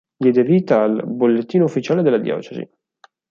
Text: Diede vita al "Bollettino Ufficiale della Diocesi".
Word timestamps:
Diede 0.17 0.41
vita 0.43 0.81
al 0.83 1.03
"Bollettino 1.05 1.65
Ufficiale 1.65 2.01
della 2.01 2.17
Diocesi". 2.17 2.67